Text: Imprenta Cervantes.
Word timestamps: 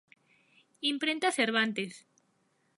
Imprenta 0.91 1.33
Cervantes. 1.37 1.93